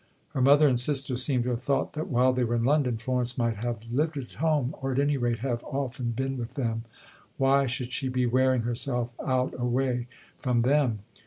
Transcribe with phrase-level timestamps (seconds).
[0.29, 3.37] Her mother and sister seem to have thought that while they were in London Florence
[3.37, 6.85] might have lived at home, or, at any rate, have often been with them.
[7.37, 10.07] Why should she be wearing herself out away
[10.39, 11.01] from them?